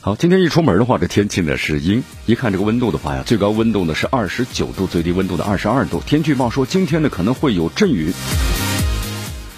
[0.00, 2.04] 好，今天一出门的话，这天气呢是阴。
[2.24, 6.00] 一看这个温度的话呀，最高温度呢是二十九度，最低温度的二十二度。
[6.06, 8.12] 天气预报说今天呢可能会有阵雨，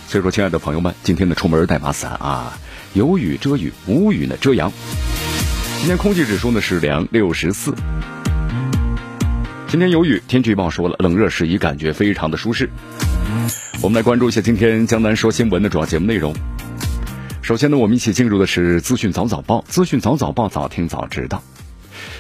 [0.09, 2.59] 所以说，亲爱的朋友们，今天呢出门带把伞啊，
[2.95, 4.73] 有雨遮雨，无雨呢遮阳。
[5.81, 7.75] 今天空气指数呢是两六十四。
[9.69, 12.71] 今天有雨，天气预报说了，冷热适宜，感觉非常的舒适。
[13.83, 16.35] 我们来关注一下今天江南说新闻的主要节目内容。
[17.43, 19.65] 首先呢，我们一起进入的是资讯早早报。
[19.67, 21.43] 资讯早早报，早听早知道。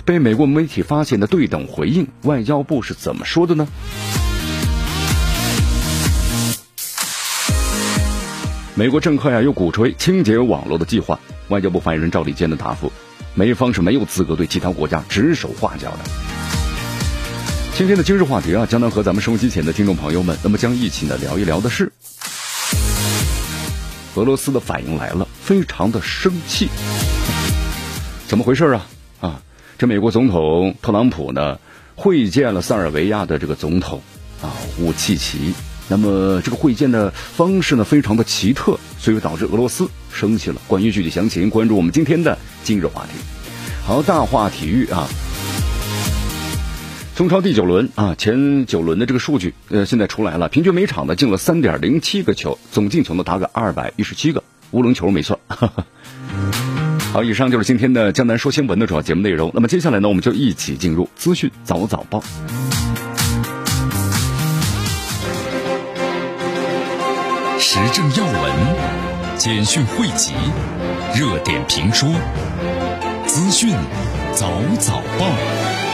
[0.05, 3.69] 被美国媒体发现的对等回应，外交部是怎么说的呢？
[8.75, 11.21] 美国政客呀，又鼓吹清洁网络的计划。
[11.49, 12.91] 外交部发言人赵立坚的答复：
[13.35, 15.99] 美方是没有资格对其他国家指手画脚的。
[17.75, 21.93] 今天的今日话题啊，将能和咱们收音机前的听众朋友们，那么将一起呢聊一聊的是。
[24.17, 26.69] 俄罗斯的反应来了，非常的生气，
[28.27, 28.87] 怎么回事啊？
[29.21, 29.43] 啊，
[29.79, 31.59] 这美国总统特朗普呢
[31.95, 34.03] 会见了塞尔维亚的这个总统
[34.43, 35.55] 啊武契奇，
[35.89, 40.61] 那么这个会见的方式呢非常的奇特，所以导致俄罗斯生气了。
[40.67, 43.13] 关于具体详情，关注我们今天的今日话题。
[43.87, 45.09] 好，大话体育啊。
[47.21, 55.39] 中超第九轮啊，前九轮的这个数据，呃，现在出来了，平均每场呢进了三点零七个球，总进球呢达个二百一十七个，乌龙球没算。
[57.13, 59.51] 好，以上就是今天的江南说新闻的主要节目内容。
[59.53, 62.23] 那么接下来呢，我们就一起进入资讯早早报，
[67.59, 70.33] 时政要闻、简讯汇集、
[71.15, 72.09] 热点评说、
[73.27, 73.75] 资讯
[74.33, 75.90] 早早报。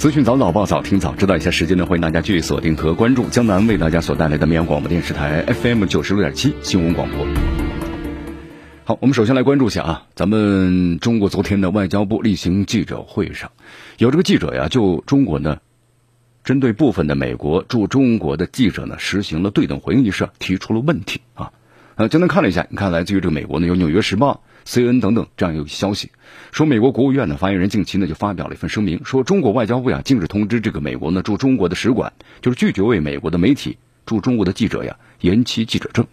[0.00, 7.26] 资讯早早报早听早知道一下时间呢，欢迎大家继续锁定和关注江南为大家所带来的绵阳广播电视台 FM 九十六点七新闻广播。
[8.84, 13.50] 好，我们首先来关注一下啊，咱们中国昨天的外交部例行记者会上，
[13.98, 15.58] 有这个记者呀，就中国呢，
[16.44, 21.52] 针对部分的美国驻中国的记者呢，实行了对等回应一事，提出了问题啊。
[21.96, 24.40] 呃，简单看了一下，你看来自于这个美国呢，有《纽约时报》。
[24.70, 26.12] CNN 等等这样一个消息，
[26.52, 36.06] 说美国国务院的发言人近期呢就发表了一份声明，说中国外交部呀禁止通知这个美国呢驻中国的使馆，就是拒绝为美国的媒体驻中国的记者呀延期记者证。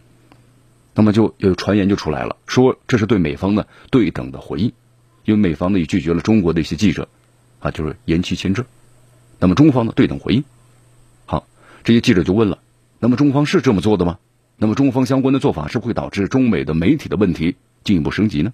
[0.95, 4.73] 那么就有传言就出来了，说这是对美方呢对等的回应，
[5.23, 7.07] 因为美方呢也拒绝了中国的一些记者
[7.59, 8.65] 啊就是延期签证，
[9.37, 10.43] 那么中方呢对等回应。
[11.27, 11.45] 好，
[11.83, 12.57] 这些记者就问了，
[12.97, 14.17] 那么中方是这么做的吗？
[14.59, 17.57] 那么中方相关的做法是不会导致中美的媒体的问题？
[17.83, 18.51] 进一步升级呢？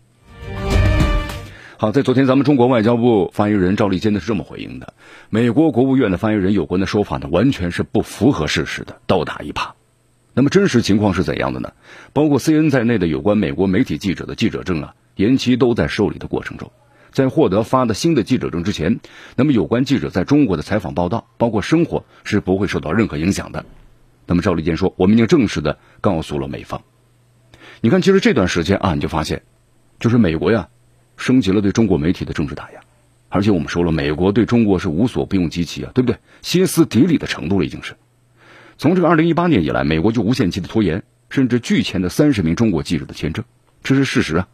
[1.78, 4.94] 好，在昨天，咱们中国外交部发言人赵立坚呢是这么回应的：
[5.30, 9.72] 美国国务院的发言人有关的说法呢，完全是不符合事实的，倒打一耙。
[10.34, 11.72] 那么真实情况是怎样的呢？
[12.12, 16.70] 包括 C N 在内的有关美国媒体记者的记者证啊，延期都在受理的过程中，
[17.14, 19.00] 在获得发的新的记者证之前，
[19.38, 23.64] 那么有关记者在中国的采访报道，包括生活是不会受到任何影响的。
[24.25, 26.81] 那么赵立坚说，我们已经正式的告诉了美方。
[27.81, 29.41] 你看，其实这段时间啊，你就发现，
[30.00, 30.67] 就是美国呀，
[31.17, 32.79] 升级了对中国媒体的政治打压，
[33.29, 36.17] 而且我们说了，美国对中国是无所不用其极啊，对不对？
[36.41, 37.95] 歇斯底里的程度了，已经是。
[38.78, 43.44] 从这个二零一八年以来，美国就无限期的拖延，甚至拒签的三十名中国记者的签证，
[43.84, 44.47] 这是事实啊。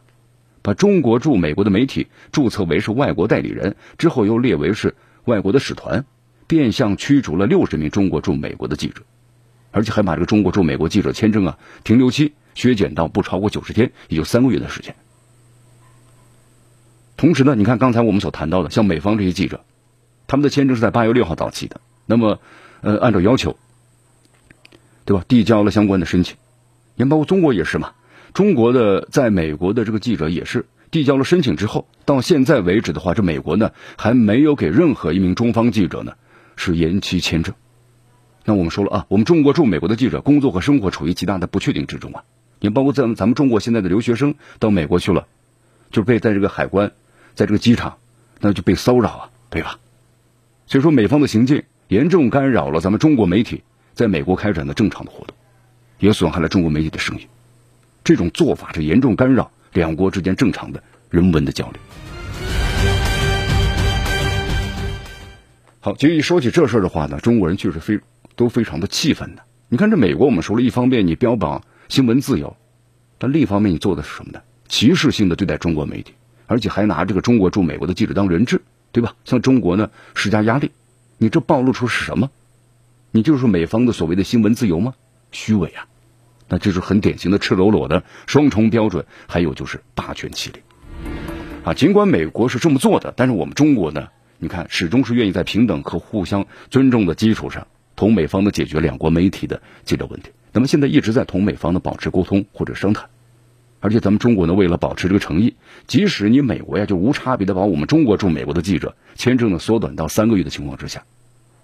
[0.61, 4.93] 把中国驻美国的媒体注册为是外国代理人之后，又列为是
[5.25, 6.03] 外国的使团，
[6.47, 9.01] 变相驱逐了六十名中国驻美国的记者，
[9.71, 12.33] 而且还把这个中国驻美国记者签证啊停留期。
[12.55, 14.95] 削减到不超过九十天，也就三个月的时间。
[17.15, 19.63] 同时呢，你看刚才我们所谈到的，像美方这些记者，
[20.27, 21.79] 他们的签证是在八月六号到期的。
[22.05, 22.41] 那么，
[22.81, 23.55] 呃，按照要求，
[25.05, 25.23] 对吧？
[25.25, 26.35] 递交了相关的申请，
[26.95, 27.93] 也包括中国也是嘛。
[28.33, 36.13] 中国的在美国的这个记者也是递交了申请之后，到现在为止的话，这美国呢还没有给任何一名中方记者呢
[36.57, 37.55] 是延期签证。
[38.45, 42.23] 那我们说了啊，我们中国驻美国的记者工作和生活处于极大的不确定之中啊。
[42.59, 45.27] 也包括咱咱们中国现在的留学生到美国去了，
[45.91, 46.91] 就被在这个海关，
[47.35, 47.97] 在这个机场，
[48.39, 49.79] 那就被骚扰啊，对吧？
[50.67, 53.63] 所以说，美方的行径严重干扰了咱们中国媒体
[53.93, 55.35] 在美国开展的正常的活动，
[55.99, 57.27] 也损害了中国媒体的声誉。
[58.03, 61.79] 这种做法是严重干扰两国之间正常的人文的交流。
[65.79, 67.99] 好，其实一说起这事的话呢，中国人确实非
[68.39, 69.43] 都非常的气愤的。
[69.67, 72.55] 你看，这美国我们说了一方面你标榜新闻自由，
[73.17, 74.39] 但另一方面你做的是什么呢？
[74.69, 76.13] 歧视性的对待中国媒体，
[76.47, 78.61] 而且还拿这个中国驻美国的记者当人质，
[78.93, 79.13] 对吧？
[79.25, 80.71] 向中国呢施加压力，
[81.17, 82.31] 你这暴露出是什么？
[83.11, 84.93] 你就是美方的所谓的新闻自由吗？
[85.33, 85.85] 虚伪啊！
[86.47, 90.61] 那这是很典型的赤裸裸的双重标准，还有就是霸权欺凌
[91.65, 91.73] 啊！
[91.73, 94.07] 尽管美国是这么做的，但是我们中国呢？
[94.37, 97.67] 你看，始终是愿意在平等和互相尊重的基础上，
[97.99, 100.29] 同美方的解决两国媒体的记者问题。
[100.53, 103.09] 那么现在一直在同美方的保持沟通或者商谈，
[103.81, 105.55] 而且咱们中国呢，为了保持这个诚意，
[105.85, 111.03] 即使你美国呀就无差别的把我们中国驻美国的记者签证呢缩短到三个月的情况之下，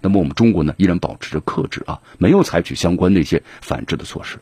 [0.02, 4.36] 那么我们中国呢依然保持着克制啊，没有采取相关的一些反制的措施。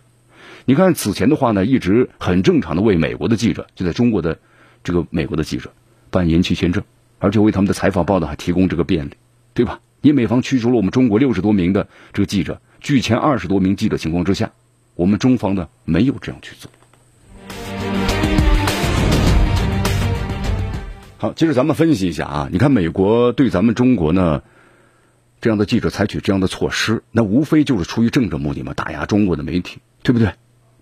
[0.65, 4.41] 你看此前的话呢，一直很正常的为美国的记者就在中国的
[4.83, 5.71] 这个美国的记者
[6.11, 6.83] 办延期签证。
[7.21, 9.13] 而且为他们的采访报道还提供这个便利，
[9.55, 9.81] 对吧？
[10.05, 14.53] 你美方驱逐了我们中国六十多名的这个记者，拒签二十多名记者情况之下，
[14.97, 16.71] 我们中方呢没有这样去做。
[21.17, 24.43] 好，接着咱们分析一下啊，你看美国对咱们中国呢
[25.41, 30.35] 这样的记者采取这样的措施，那无非就是出于政治目的嘛，打压中国的媒体，对不对？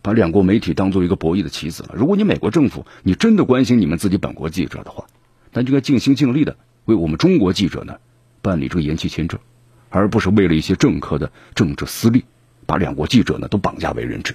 [0.03, 1.91] 把两国媒体当做一个博弈的棋子了。
[1.95, 5.05] 如果你美国政府你真的关心你们自己本国记者的话。
[5.53, 7.99] 咱就该尽心尽力的为我们中国记者呢
[8.43, 9.41] 办理这个延期签证，
[9.89, 12.25] 而不是为了一些政客的政治私利，
[12.67, 14.35] 把两国记者呢都绑架为人质。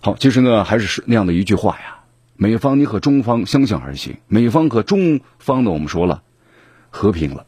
[0.00, 1.98] 好，其实呢还是是那样的一句话呀，
[2.36, 6.22] 美方你和中方相向而行，美方和中方呢我们说了
[6.90, 7.44] 和平了，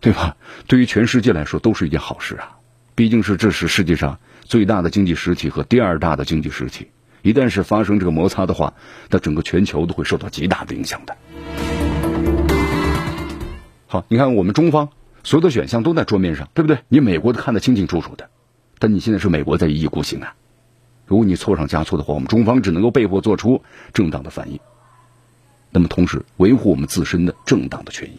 [0.00, 0.36] 对吧？
[0.68, 2.58] 对于全世界来说都是一件好事啊，
[2.94, 6.88] 毕竟是这是世界上最大的经济实体和第二大的经济实体。
[7.22, 8.74] 一旦是发生这个摩擦的话，
[9.08, 11.16] 那整个全球都会受到极大的影响的。
[13.94, 14.88] 好，你看我们中方
[15.22, 16.80] 所有的选项都在桌面上，对不对？
[16.88, 18.28] 你美国都看得清清楚楚的，
[18.80, 20.34] 但你现在是美国在一意孤行啊！
[21.06, 23.62] 如果你错上加错的话，我们中方只能够被迫做出
[23.92, 24.58] 正当的反应，
[25.70, 28.18] 那么同时维护我们自身的正当的权益。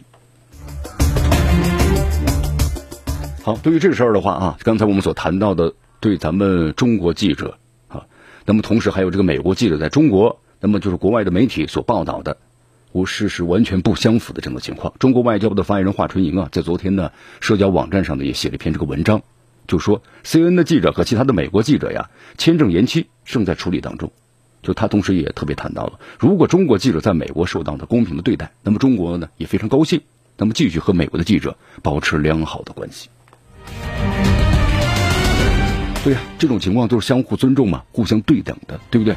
[3.43, 7.57] 好，对于这事儿的话啊，刚才我们所谈到的，对咱们中国记者
[7.89, 8.05] 啊。
[8.45, 12.37] 那么同时还有这个美国记者在中国，那么就是国外的媒体所报道的，
[12.95, 14.93] 和事实完全不相符的这种情况。
[14.99, 17.11] 中国外交部的发言人华春莹啊，在昨天呢
[17.41, 19.21] 社交网站上呢也写了一篇这个文章，
[19.67, 24.13] 就说 C N 的记者和其他的美国记者呀，签证延期正在处理当中。
[24.61, 30.01] 就他同时也特别谈到了，如果中国记者在美国受到的公平的对待，那么中国呢也非常高兴，
[30.37, 33.09] 那么继续和美国的记者保持良好的关系。
[36.05, 39.13] 对呀，这种情况都是相互尊重嘛，互相对等的，对不对？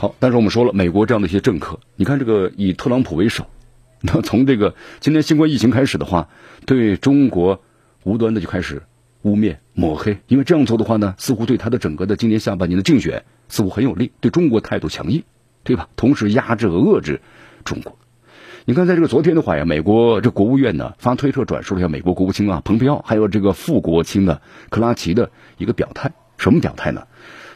[0.00, 3.44] 好，但是我们说了，美国这样的一些政客，你看这个以特朗普为首，
[4.00, 6.28] 那从这个今年新冠疫情开始的话，
[6.66, 7.60] 对中国
[8.04, 8.80] 无端的就开始
[9.22, 15.24] 污蔑抹黑，因为这样做的话呢，似乎对他的整个的今年下半年的竞选似乎很有利，对中国态度强硬，
[15.64, 15.88] 对吧？
[15.96, 17.20] 同时压制和遏制
[17.64, 17.98] 中国。
[18.66, 24.40] 你看，在这个昨天的话呀，美国这国务院呢发推特转述了一下美国国务卿啊蓬佩奥，还有这个副国务卿的
[24.70, 26.12] 克拉奇的一个表态。
[26.36, 27.08] 什么表态呢？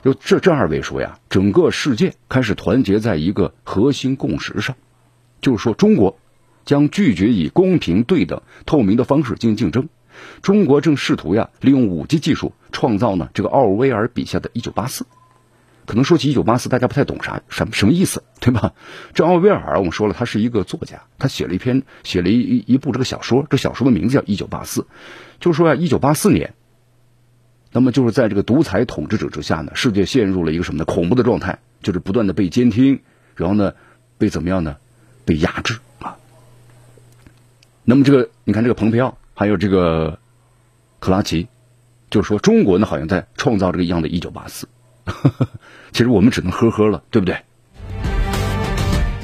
[0.04, 4.76] 就这这二位说呀，整个世界开始团结在一个核心共识上，
[5.40, 6.18] 就是说中国
[6.64, 9.88] 将拒绝以公平、对等、透明的方式进行竞争。
[10.42, 15.06] 中国正试图呀利用五 G 技术创造呢这个奥威尔笔下的一九八四。
[15.84, 18.72] 可能说起一九八四，大家不太懂啥什么什么意思，对吧？
[19.14, 24.82] 这奥威尔，我们说了，他是一个作家，他写了一篇，写了一一部这个小说，这小说的名字叫《一九八四》，
[25.40, 26.54] 就是说呀，一九八四年，
[27.72, 30.84] 那么就是在这个独裁统治者之下呢，世界陷入了一个什么呢？
[30.84, 33.00] 恐怖的状态，就是不断的被监听，
[33.34, 33.72] 然后呢，
[34.18, 34.76] 被怎么样呢？
[35.24, 36.16] 被压制啊。
[37.84, 40.18] 那么这个，你看这个蓬佩奥，还有这个
[41.00, 41.48] 克拉奇，
[42.10, 44.68] 就是说中国呢，好像在创造这个一样的《一九八四》。
[45.92, 47.38] 其实我们只能呵呵了，对不对？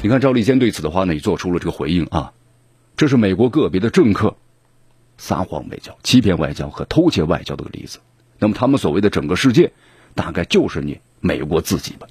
[0.03, 2.33] 你看赵立坚对此的话呢，也做出了这个回应啊。
[2.97, 4.37] 这是美国个别的政客
[5.19, 7.99] 撒谎外交、欺骗外交和偷窃外交的个例子。
[8.39, 9.73] 那么他们所谓的整个世界，
[10.15, 12.07] 大概就是你美国自己吧。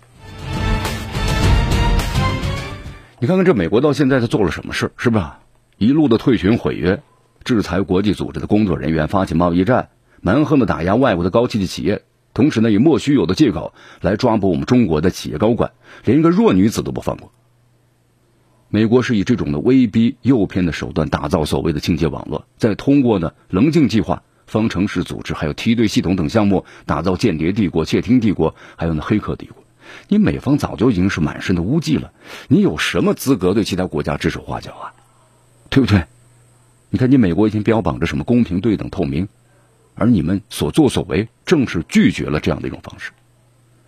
[3.20, 5.40] 你看看这美国到现在他做了什么事是吧？
[5.78, 7.02] 一路的退群毁约，
[7.44, 9.90] 制裁国际组织的工作人员，发起贸易战，
[10.22, 12.04] 蛮横的打压外国的高科技企业。
[12.34, 15.72] 同时呢，以莫须有的借口来抓捕我们中国的企业高管，
[16.04, 17.32] 连一个弱女子都不放过。
[18.70, 29.64] 美国是以这种的威逼诱骗的手段打造所谓的清洁网络，再通过呢棱镜计划、方程式组织还有梯队系统等项目打造间谍帝国、窃听帝国，还有那黑客帝国。
[30.08, 32.12] 你美方早就已经是满身的污迹了，
[32.48, 34.94] 你有什么资格对其他国家指手画脚啊？
[35.70, 36.06] 对不对？
[36.90, 39.28] 你看，你美国已经标榜着什么公平、对等、透明，
[39.96, 43.12] 而你们所作所为正是拒绝了这样的一种方式。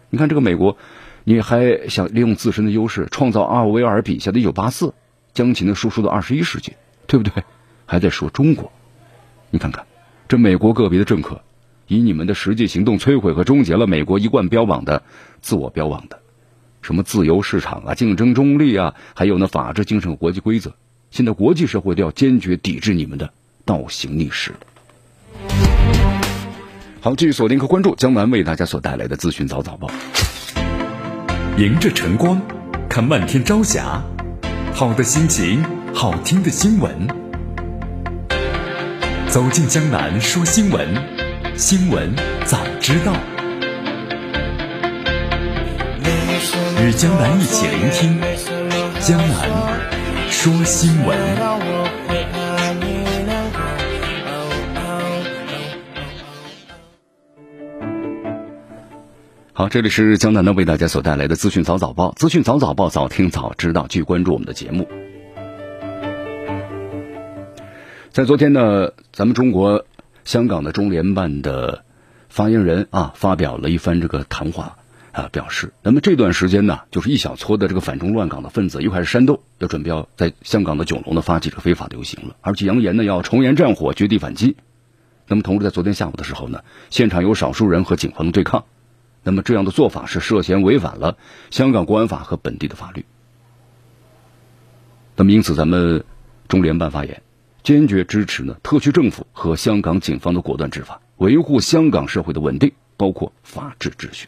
[0.09, 0.77] 你看，这个美国，
[1.23, 4.93] 你还想利用自身的优势创造阿尔维尔笔下的一九八四，
[5.33, 6.73] 将其呢输出到二十一世纪，
[7.07, 7.43] 对不对？
[7.85, 8.71] 还在说中国，
[9.49, 9.85] 你看看，
[10.29, 11.41] 这美国个别的政客。
[11.87, 15.01] 以你们的实际行动摧毁和终结了美国一贯标榜的
[15.41, 16.19] 自我标榜的
[16.83, 20.75] 什么自由市场啊、竞争中立啊，还有那法治精神国际规则。
[21.09, 23.33] 现在国际社会都要坚决抵制你们的
[23.65, 24.53] 倒行逆施。
[27.01, 29.89] 好，继续锁定和关注江南为大家所带来的资讯早早报。
[31.57, 32.39] 迎着晨光，
[32.87, 34.03] 看漫天朝霞，
[34.75, 37.28] 好的心情，好听的新闻。
[39.29, 40.87] 走进江南说新闻。
[41.55, 42.11] 新闻
[42.45, 43.13] 早知道，
[46.81, 48.19] 与江南一起聆听
[48.99, 49.47] 江南
[50.31, 51.15] 说新闻。
[59.53, 64.87] 好，这里是江南呢为大家所带来的资讯早早报，资讯早早报，早听早知道，继续关注我们的节目。
[68.19, 69.85] 在昨天呢，咱们中国。
[70.25, 71.85] 香港的中联办的
[72.27, 74.77] 发言人啊，发表了一番这个谈话
[75.13, 84.57] 啊，表示，那么这段时间呢，就是一小撮的这个反中乱港的分子又开始煽动，要准备要在香港的九龙呢发起这个非法游行了，而且扬言呢要重燃战火，绝地反击。
[85.29, 88.65] 那么同时在昨天下午的时候呢，现场有少数人和警方的对抗，
[89.23, 91.17] 那么这样的做法是涉嫌违反了
[91.51, 93.05] 香港国安法和本地的法律。
[95.15, 96.03] 那么因此，咱们
[96.49, 97.21] 中联办发言。
[97.69, 104.27] 坚决支持呢特区政府和香港警方的果断执法，维护香港社会的稳定，包括法治秩序。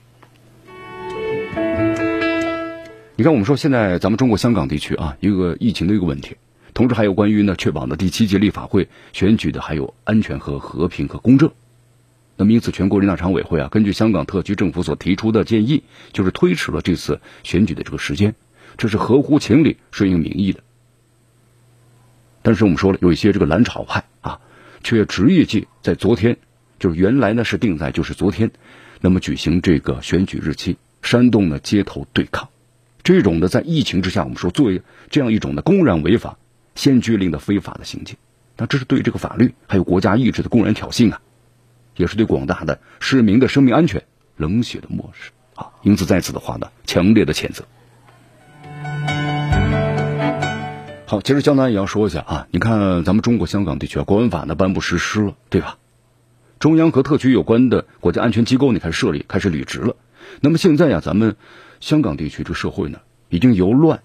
[3.16, 6.36] 你看，我们说现在咱们中国香港地区啊，一个疫情的一个问题，
[6.76, 11.50] 同时还有关于呢确保呢第七届立法会选举的还有安全和和平和公正。
[12.38, 15.82] 那么因此，全国人大常委会啊，根据香港特区政府所提出的建议，
[16.14, 18.36] 就是推迟了这次选举的这个时间，
[18.78, 20.62] 这是合乎情理、顺应民意的。
[22.42, 24.40] 但是我们说了，有一些这个蓝潮派啊，
[24.84, 26.38] 却执意计在昨天，
[26.80, 28.52] 就是原来呢是定在就是昨天，
[29.00, 32.50] 那么举行这个选举日期，煽动呢街头对抗，
[33.04, 36.38] 这种的在疫情之下，我们说作为这样一种的公然违法、
[36.76, 38.18] 限聚令的非法的行径，
[38.58, 41.22] 那这是对这个法律还有国家意志的公然挑衅啊，
[41.96, 44.04] 也是对广大的市民的生命安全
[44.38, 47.66] 冷血的漠视啊，因此在此的话呢，强烈的谴责。
[51.12, 55.78] 好，其实江南也要说一下啊，你看咱们中国香港地区啊，国安法呢颁布实施了，对吧？
[56.58, 59.98] 中央和特区有关的国家安全机构呢开始设立，开始履职了。
[60.40, 61.36] 那么现在呀，咱们
[61.82, 64.04] 香港地区这个社会呢，已经由乱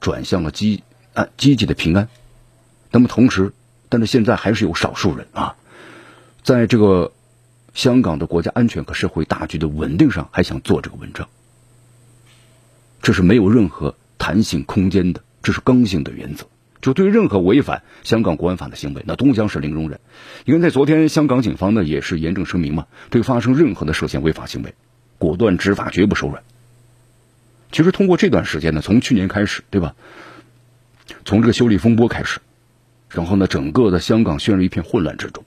[0.00, 0.82] 转向了积
[1.12, 2.08] 啊积极的平安。
[2.90, 3.52] 那么同时，
[3.90, 5.56] 但是现在还是有少数人啊，
[6.42, 7.12] 在这个
[7.74, 11.28] 香港的国家安全和社会大局的稳定上，还想做这个文章，
[13.02, 15.20] 这是没有任何弹性空间的。
[15.42, 16.46] 这是刚性的原则，
[16.80, 20.00] 就对任何违反香港国安法的行为，那都将是零容忍。
[20.44, 24.74] 因为在昨天，香港警方呢也是严正声明嘛，对发生任何的涉嫌违法行为，
[25.18, 26.42] 果断执法，绝不手软。
[27.72, 29.94] 其实通过这段时间呢，从去年开始，对吧？
[31.24, 32.40] 从这个修例风波开始，
[33.08, 35.44] 然后呢，整个的香港陷入一片混乱之中。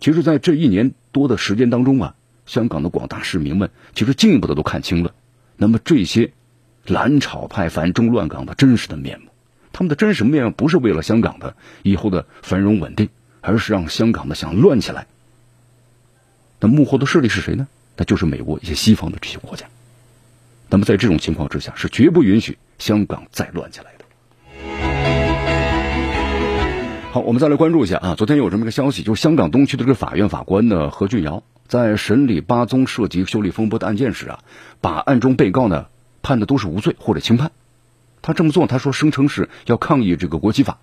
[0.00, 2.14] 其实，在这一年多的时间当中啊，
[2.46, 5.12] 香港的广大市民们其实进一步的都看清了，
[5.56, 6.32] 那么这些
[6.86, 9.29] 蓝潮派反中乱港的真实的面目。
[9.72, 13.08] 他们的真实面目不是为了香港的以后的繁荣稳定，
[13.40, 15.06] 而是让香港的想乱起来。
[16.60, 17.68] 那幕后的势力是谁呢？
[17.96, 19.66] 那就是美国一些西方的这些国家。
[20.68, 24.04] 那么在这种情况之下，是绝不允许香港再乱起来的。
[27.12, 34.40] 好，我们再来关注一下啊，昨天有这么一个消息，就是香港东区的这个法院法官呢何俊尧，在审理八宗涉及修例风波的案件时啊，
[34.80, 35.86] 把案中被告呢
[36.22, 37.50] 判的都是无罪或者轻判。
[38.22, 40.78] 他这么做，他说声称是要抗议这个国际法，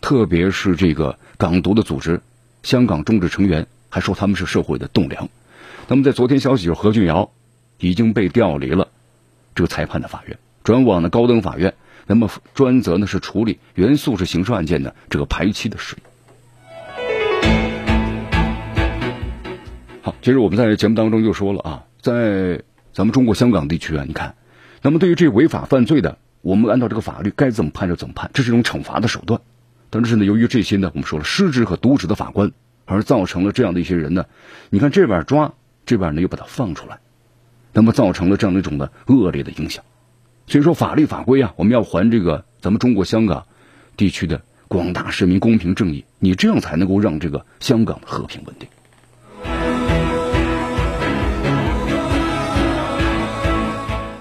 [0.00, 2.20] 特别是这个港独的组织、
[2.62, 5.28] 香港众志成员，还说他们是社会的栋梁。
[5.88, 7.32] 那么在昨天消息，就是何俊尧
[7.78, 8.88] 已经被调离了
[9.56, 11.74] 这个裁判的法院，转往了高等法院，
[12.06, 15.96] 那么专责呢是处理原诉是刑事案件的这个排期的事。
[20.02, 24.36] 好，其实我们在节目当中就说了啊，在咱们中国香港地区啊，你看，
[24.80, 26.18] 那么对于这违法犯罪的。
[26.42, 29.40] 我们按照这个法律该怎么判就怎么判，这是一种惩罚的手段。
[29.90, 32.50] 但是呢，由于这些呢，我们说了失职和渎职的法官，
[32.84, 34.26] 而造成了这样的一些人呢，
[34.68, 35.54] 你看这边抓，
[35.86, 36.98] 这边呢又把他放出来，
[37.72, 39.84] 那么造成了这样的一种的恶劣的影响。
[40.48, 43.46] 所以说，法律法规啊，我们要还这个咱们中国香港
[43.96, 48.68] 地区的广大市民公平正义，你这样才能够让这个香港和平稳定。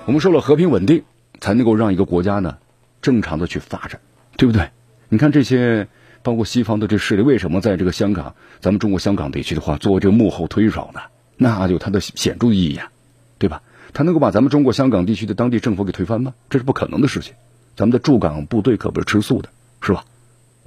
[0.05, 1.03] 我们说了，和平稳定
[1.41, 2.57] 才能够让一个国家呢
[3.01, 3.99] 正常的去发展，
[4.37, 4.69] 对不对？
[5.09, 5.89] 你看这些
[6.23, 11.01] 包括西方的这势力，为什么在这个香港，咱们中国香港地区的话，做这个幕后推手呢？
[11.35, 12.91] 那有它的显著意义呀，
[13.39, 13.61] 对吧？
[13.93, 16.33] 他能够把咱们中国香港地区的当地政府给推翻吗？
[16.49, 17.33] 这是不可能的事情。
[17.75, 19.49] 咱们的驻港部队可不是吃素的，
[19.81, 20.05] 是吧？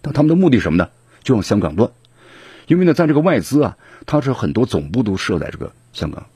[0.02, 0.90] 但他们的目的什么呢？
[1.22, 1.90] 就让香港乱。
[2.66, 6.26] 因为呢，在这个外资啊，它是很多总部都设在这个香港，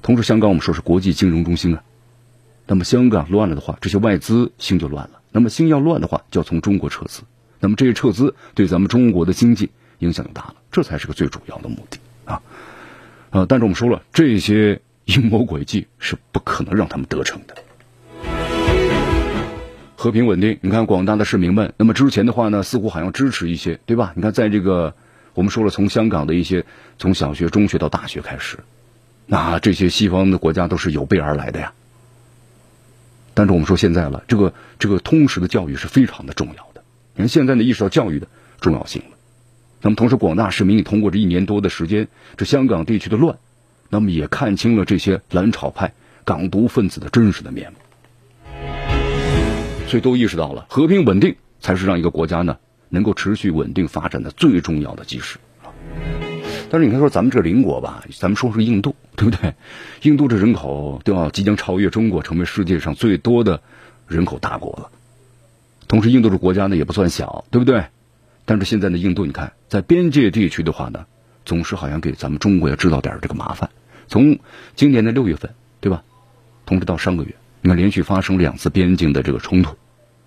[0.00, 1.82] 同时香港我们说是国际金融中心啊。
[2.66, 5.20] 那么香港乱了的话，这些外资心就乱了。
[5.30, 7.22] 那么心要乱的话，就要从中国撤资。
[7.60, 12.40] 那么这些撤资对咱们中国的经济影响就大了，这才是个最主要的目的啊。
[13.30, 17.54] 呃，但是我们说了，这些阴谋诡计是不可能让他们得逞的。
[19.96, 24.12] 和平稳定，你看广大的市民们，那么之前的话呢，似乎好像支持一些，对吧？
[24.16, 24.94] 你看在这个
[25.32, 26.64] 我们说了，从香港的一些
[26.98, 28.58] 从小学、中学到大学开始，
[29.26, 31.72] 那这些西方的国家都是有备而来的呀。
[33.34, 36.82] 但是我们说现在了，这个这个通识的教育是非常的重要的。
[37.14, 38.28] 你看现在呢，意识到教育的
[38.60, 39.16] 重要性了。
[39.82, 43.36] 那么同时，广大市民也通过这一年多的时间，这香港地区的乱，
[43.90, 45.92] 那么也看清了这些蓝潮派
[46.24, 47.78] 港独分子的真实的面目。
[49.86, 52.56] 所以都意识到了，和平稳定才是让一个国家呢
[52.88, 55.38] 能够持续稳定发展的最重要的基石。
[56.70, 59.54] 但是你看说咱们这邻国吧，咱们说是印度，对不对？
[60.02, 63.60] 印度这人口都要即将超越中国，成为世界上最多的
[64.08, 64.90] 人口大国了。
[65.86, 67.84] 同时，印度这国家呢也不算小，对不对？
[68.44, 71.06] 但是现在呢，印度你看在边界地区的话呢，
[71.44, 73.70] 总是好像给咱们中国要制造点这个麻烦。
[74.08, 74.38] 从
[74.74, 76.02] 今年的六月份，对吧？
[76.66, 79.76] 同时到上个月，你看连续发生两次边境的这个冲突。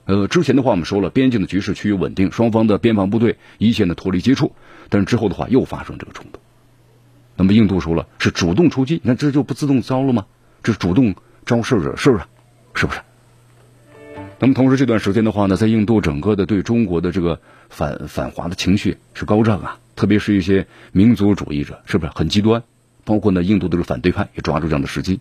[0.06, 4.54] 呃，之前的话我们说了，边境的局势趋于稳定，双方的边防部队一线的脱离接触。
[4.90, 6.40] 但是之后的话又发生这个冲突，
[7.36, 10.26] 那么印度说了是主动出击，那这就不自动招了吗？
[10.64, 12.28] 这是主动招事惹事啊，
[12.74, 13.00] 是不是？
[14.40, 22.64] 那么同时这段时间的话呢，在印度整个的对中国的这个反反华的情绪是高涨啊，特别是一些民族主义者，是不是很极端？
[23.04, 25.20] 包括呢印度的这个反对派也抓住这样的时机。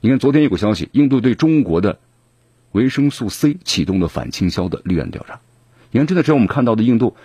[0.00, 1.98] 你看昨天有个消息，印度对中国的
[2.72, 5.40] 维生素 C 启动了反倾销的立案调查。
[5.90, 7.16] 你看这段时间我们看到的印度。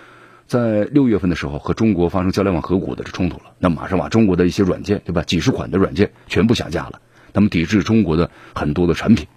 [0.52, 5.24] 在六月份的时候，和中国发生交联网合股的这冲突了，那马上把中国的一些软件，对吧？
[5.24, 7.00] 几十款的软件全部下架了，
[7.32, 9.28] 那么抵制中国的很多的产品。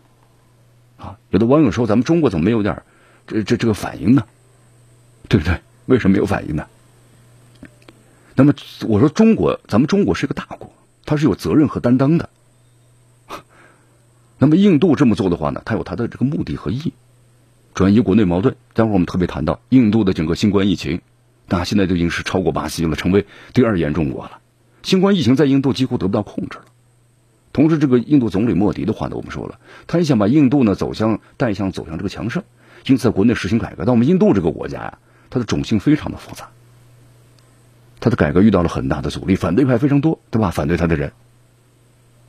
[0.96, 2.83] 啊，有的网友说，咱们中国怎么没有点
[3.29, 4.24] 这这这个反应呢？
[5.29, 5.61] 对不对？
[5.87, 6.66] 为什么没有反应呢？
[8.35, 8.53] 那么
[8.88, 10.74] 我说，中国，咱们中国是个大国，
[11.05, 12.29] 它是有责任和担当的。
[14.37, 16.92] 那么印度这么做的话呢，它有它的这个目的和意义。
[17.75, 21.01] 转移国内矛盾，待会儿我们特别谈到印度的整个新冠疫情，
[21.49, 24.39] 那现在就已经是超过巴西了，成为第二严重国了。
[24.85, 26.67] 新冠疫情在印度几乎得不到控制了。
[27.53, 29.59] 同时，这个印度总理莫迪的话呢，我们说了，
[29.89, 32.45] 他也想把印度呢走向带向走向这个强盛，
[32.87, 33.85] 因此在国内实行改革。
[33.85, 34.99] 但我们印度这个国家呀，
[35.31, 36.51] 它的种姓非常的复杂，
[37.99, 40.53] 它的改革遇到了很大的阻力，反对派非常多，对吧？
[40.53, 41.13] 反对他的人。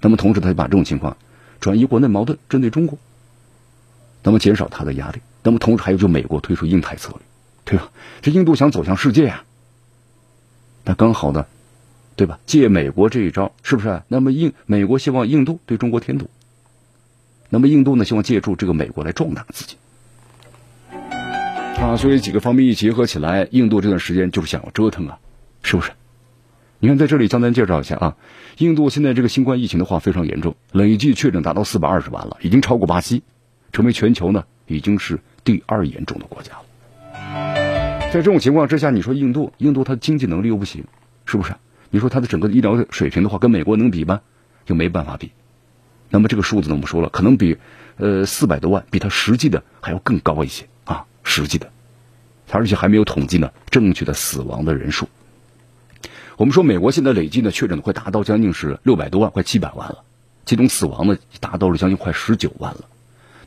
[0.01, 1.17] 那么同时，他就把这种情况
[1.59, 2.97] 转移国内矛盾，针对中国，
[4.23, 5.21] 那么减少他的压力。
[5.45, 7.19] 那么，同时还有就美国推出印太策略，
[7.65, 7.91] 对吧？
[8.23, 9.43] 这印度想走向世界呀，
[10.83, 11.45] 那刚好呢，
[12.15, 12.39] 对吧？
[12.47, 14.01] 借美国这一招，是不是？
[14.07, 16.31] 那么印美国希望印度对中国添堵，
[17.51, 19.75] 那么印度呢希望借助这个美国来壮大自己
[21.79, 21.95] 啊。
[21.95, 25.19] 所以几个方面一结合起来，印度这段时间就是想要折腾啊，
[25.61, 25.91] 是不是？
[26.79, 28.17] 你看在这里，江南介绍一下啊，
[28.57, 33.21] 印度现在这个新冠疫情的话非常严重，累计确诊达到四百二十万了，已经超过巴西，
[33.71, 35.19] 成为全球呢已经是。
[35.45, 40.83] 第二严重的国家了，在这种情况之下，你说印度，印度它的经济能力又不行，
[41.25, 41.55] 是不是？
[41.91, 44.21] 你说它的整个医疗水平的话，跟美国能比吗？
[44.65, 45.31] 就没办法比。
[46.09, 47.57] 那么这个数字呢，我们说了，可能比
[47.97, 51.71] 呃四百多万，比它实际的还要更高一些啊，实际的，
[52.51, 55.07] 而且还没有统计呢正确的死亡的人数。
[56.37, 60.03] 我们说美国现在累计的确诊快达到将近是六百多万，快七百万了，
[60.45, 62.81] 其中死亡呢达到了将近快十九万了。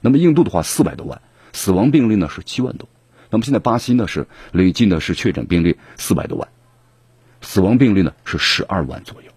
[0.01, 1.21] 那么印度的话，四百多万。
[1.53, 2.89] 死亡病例呢是七万多，
[3.31, 6.49] 那么现在巴西呢是累计呢是确诊病例四百多万，
[7.41, 9.31] 死亡病例呢是十二万左右。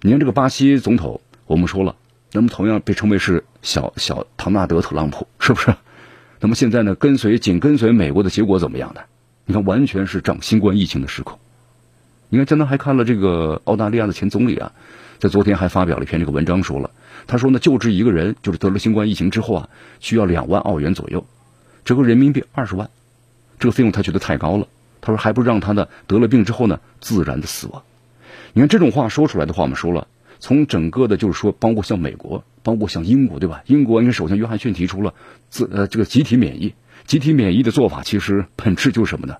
[0.00, 1.96] 你看这个巴西总统，我们说了，
[2.32, 5.74] 那么同样被称为是小小唐纳德特朗普，是不是？
[6.40, 9.02] 那么现在呢，跟随紧跟随美国的结果怎么样呢？
[9.44, 11.38] 你看，完全是涨新冠疫情的失控。
[12.28, 14.72] 你看，江南还看了这个澳大利亚的前总理啊，
[15.18, 16.90] 在昨天还发表了一篇这个文章，说了，
[17.26, 19.68] 他说呢，救治一个人就是得了新冠疫情之后啊，
[20.00, 21.26] 需要两万澳元左右，
[21.84, 22.90] 折合人民币二十万，
[23.58, 24.68] 这个费用他觉得太高了。
[25.00, 27.82] 他说，还不让他呢得了病之后呢，自然的死亡。
[28.52, 30.06] 你看这种话说出来的话，我们说了，
[30.38, 33.62] 从整个的就是说，包括像美国，包括像英国，对吧？
[33.66, 35.14] 英国因为首先约翰逊提出了
[35.48, 36.74] 自呃这个集体免疫，
[37.06, 39.36] 集体免疫的做法其实本质就是什么呢？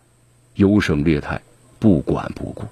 [0.55, 1.43] 优胜劣汰，
[1.79, 2.65] 不管不顾。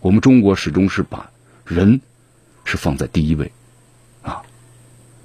[0.00, 1.30] 我们中国始终是把
[1.64, 2.00] 人
[2.64, 3.50] 是放在第一位。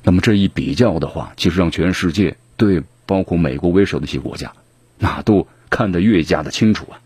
[0.03, 4.51] 那么这一比较的话，其实让全世界对包括美国为首的一些国家，
[4.99, 5.47] 那都。
[5.69, 7.01] 看得越加的清楚啊！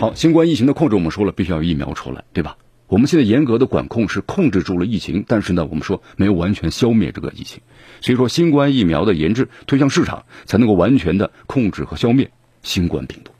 [0.00, 2.56] 好，新冠疫情的控制，我们说了，必须要疫苗出来，对吧？
[2.88, 7.60] 我们现在严格的管控是控制住了疫情，但是呢，我们说没有完全消灭这个疫情，
[8.00, 12.28] 所以说新冠疫苗的研制推向市场，才能够完全的控制和消灭
[12.64, 13.30] 新冠病毒。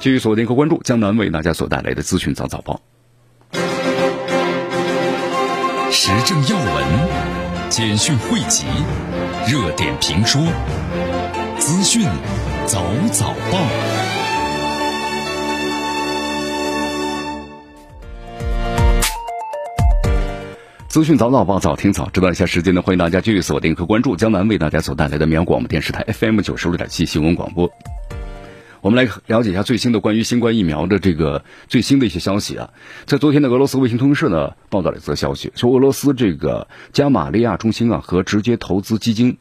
[0.00, 2.80] 继续锁定和关注江南为大家所带来的资讯早早报，
[6.06, 6.84] 时政要闻，
[7.70, 8.66] 简讯汇集。
[9.46, 10.38] 热点评说，
[11.58, 12.06] 资讯
[12.66, 13.58] 早早报，
[20.88, 22.82] 资讯早早报，早听早知道一下时间呢？
[22.82, 27.66] 欢迎大家继续锁定和关注江南为大家所带来的绵阳广播电视台 FM 九十六点七新闻广播。
[28.84, 32.70] 我们来了解一下最新的关于新冠疫苗的这个最新的一些消息啊，
[33.06, 39.38] 在昨天的俄罗斯卫星通讯社呢报道了一则消息，说俄罗斯这个加马利亚中心啊和直接投资基金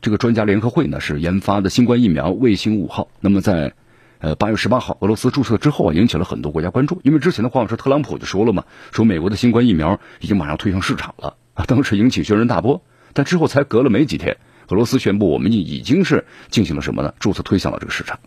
[0.00, 3.08] 这个专家联合会呢是研发的新冠疫苗卫星五号。
[3.18, 3.72] 那么在
[4.20, 8.62] 呃八月十八号俄罗斯注册之后啊，引起了很多国家关注，因为之前的话说特朗普就说了嘛，
[8.92, 12.84] 说美国的新冠疫苗已经马上推向市场了啊，当时引起轩然大波。
[13.12, 14.36] 但之后才隔了没几天，
[14.68, 17.12] 俄罗斯宣布我们已已经是进行了什么呢？
[17.18, 18.20] 注册推向了这个市场。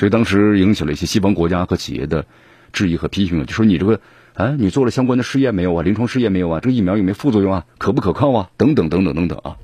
[0.00, 2.24] 所以当时引起了一些西方国家和企业的
[2.72, 4.00] 质疑和批评，就说你这个，
[4.32, 5.82] 啊，你做了相关的试验没有啊？
[5.82, 6.60] 临床试验没有啊？
[6.60, 7.66] 这个疫苗有没有副作用啊？
[7.76, 8.50] 可不可靠啊？
[8.56, 9.58] 等等等等等等啊！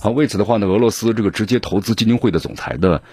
[0.00, 3.04] 好，为此的话呢，俄罗斯这个直接投资基金会的总裁的，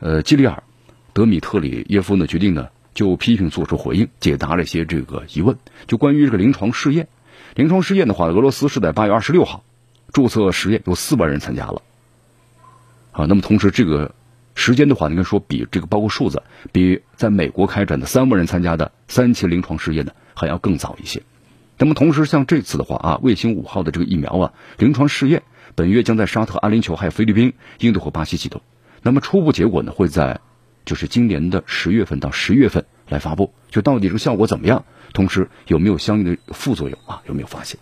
[0.00, 0.64] 呃，基里尔·
[1.12, 5.58] 德米特里耶夫呢，决定呢就批评做出回应，解答了一些这个疑问。
[5.86, 7.06] 就关于这个临床试验，
[7.54, 9.62] 临床试验的话，俄罗斯是在八月二十六号
[10.12, 11.82] 注册实验，有四万人参加了。
[13.12, 14.12] 好，那么同时这个。
[14.60, 16.42] 时间的话，应该说比这个包括数字，
[16.72, 21.22] 比在美国开展的三万人参加的三期临床试验呢还要更早一些。
[21.78, 25.44] 那么同时，像这次的话啊，卫星五号的这个疫苗啊，临床试验
[25.76, 28.60] 本月将在沙特阿联酋、还有菲律宾、印度和巴西启动。
[29.00, 30.40] 那么初步结果呢，会在
[30.84, 37.78] 就是今年的十月份到十月份来发布，就到底这个效果怎么样，同时有没有相应的副作用啊，有没有发现？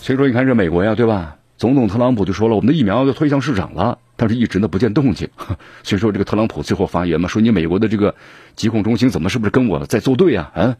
[0.00, 1.36] 所以说，你看这美国呀，对吧？
[1.58, 5.28] 总统特朗普就说了，我们的疫苗要推向市场了，但是一直呢不见动静。
[5.82, 8.14] 所以说，这个特朗普最后发言嘛，说你美国的这个
[8.54, 10.52] 疾控中心怎么是不是跟我在作对啊？
[10.54, 10.76] 嗯。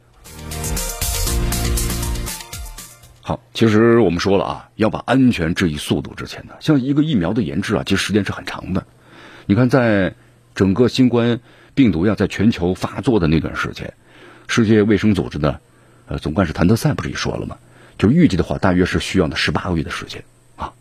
[3.21, 6.57] 好，其实我们说了啊，要把安全置于速度之前的。
[6.61, 8.87] 像一个疫苗的研制啊，其实时间是很长的。
[9.47, 10.15] 你看，在
[10.55, 11.41] 整个新冠
[11.75, 13.93] 病毒要在全球发作的那段时间，
[14.47, 15.61] 世界卫生组织的
[16.07, 17.57] 呃总干事谭德赛不是也说了吗？
[17.99, 20.23] 就预计的话，大约是需要呢十八个月的时间。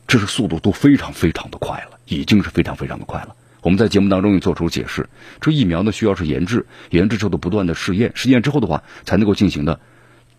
[0.08, 3.36] 这是速度都非常非常的快了，已经是非常非常的快了。
[3.62, 5.10] 我们在节目当中也做出解释，
[5.42, 9.80] 这疫苗呢需要是研制，研制之后的不断的试验，试验之后的话才能够进行的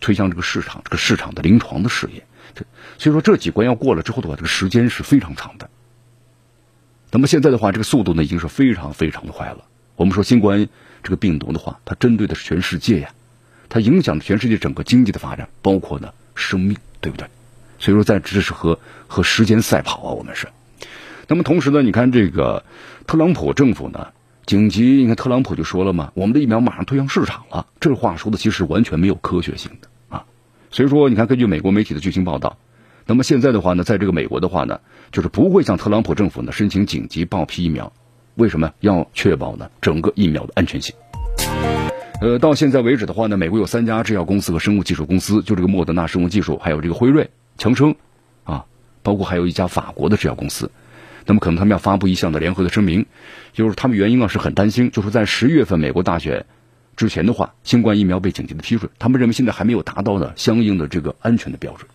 [0.00, 2.22] 推向这个市场，这个市场的临床的试验。
[2.54, 2.64] 这
[2.96, 5.68] 所以说这几关要过了之后的话，这个时间是非常长的。
[7.10, 9.64] 那么现在的话，这个速度呢已经是非常非常的快了。
[9.96, 10.66] 我们说新冠
[11.02, 13.10] 这个病毒的话，它针对的是全世界呀，
[13.68, 17.28] 它影响全世界整个经济的发展，包括呢生命，对不对？
[17.78, 20.48] 所以说，在这是和和时间赛跑啊，我们是。
[21.28, 22.64] 那么同时呢，你看这个
[23.06, 24.08] 特朗普政府呢，
[24.46, 27.66] 紧急，你看特朗普就说了嘛，我们的疫苗马上推向市场了。
[27.80, 30.24] 这话说的其实完全没有科学性的啊。
[30.70, 32.56] 所以说，你看根据美国媒体的最新报道，
[33.06, 34.80] 那么现在的话呢，在这个美国的话呢，
[35.12, 37.92] 就是不会向特朗普政府呢申请紧急报批疫苗。
[38.34, 40.94] 为什么要确保呢整个疫苗的安全性？
[42.20, 47.30] 呃，到现在为止的话呢，美国有三家制药公司和生物技术公司，就这个莫德纳生物技术，还有这个辉瑞。
[47.58, 47.96] 强生，
[48.44, 48.64] 啊，
[49.02, 50.70] 包括还有一家法国的制药公司，
[51.26, 53.04] 那么可能他们要发布一项的联合的声明，
[53.52, 56.46] 就是他们原因啊是很担心，就是在十月份美国大选
[56.96, 61.88] 之前的话，新冠疫苗被紧急的批准，他们认为现在还没有达到呢相应的这个安全的标准。